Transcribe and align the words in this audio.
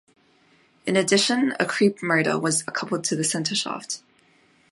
In 0.87 0.95
addition 0.95 1.53
a 1.59 1.65
"creep" 1.67 2.01
motor 2.01 2.39
was 2.39 2.63
coupled 2.63 3.03
to 3.03 3.15
the 3.15 3.23
centre 3.23 3.53
shaft. 3.53 4.01